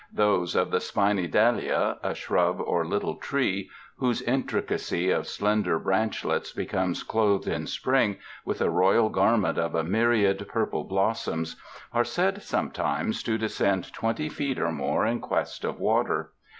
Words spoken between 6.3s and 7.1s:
becomes